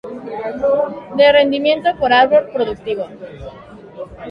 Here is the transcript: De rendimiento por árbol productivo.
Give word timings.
De 1.15 1.31
rendimiento 1.31 1.95
por 1.99 2.11
árbol 2.11 2.49
productivo. 2.51 3.05